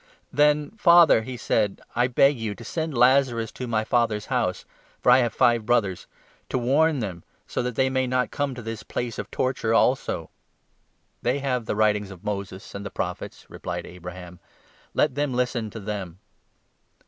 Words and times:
'Then, 0.33 0.71
Father,' 0.71 1.21
he 1.21 1.37
said,' 1.37 1.79
I 1.95 2.07
beg 2.07 2.35
you 2.35 2.55
to 2.55 2.63
send 2.63 2.97
Lazarus 2.97 3.51
to 3.51 3.67
my 3.67 3.81
27 3.83 3.85
father's 3.87 4.25
house— 4.25 4.65
for 4.99 5.11
I 5.11 5.19
have 5.19 5.31
five 5.31 5.63
brothers— 5.63 6.07
to 6.49 6.57
warn 6.57 7.01
them, 7.01 7.23
so 7.45 7.61
that 7.61 7.75
28 7.75 7.83
they 7.85 7.89
may 7.91 8.07
not 8.07 8.31
come 8.31 8.55
to 8.55 8.63
this 8.63 8.81
place 8.81 9.19
of 9.19 9.29
torture 9.29 9.75
also.'' 9.75 10.31
They 11.21 11.37
have 11.37 11.67
the 11.67 11.75
writings 11.75 12.09
of 12.09 12.23
Moses 12.23 12.73
and 12.73 12.83
the 12.83 12.89
Prophets,' 12.89 13.45
replied 13.47 13.81
29 13.81 13.95
Abraham;' 13.97 14.39
let 14.95 15.13
them 15.13 15.35
listen 15.35 15.69
to 15.69 15.79
them.' 15.79 16.17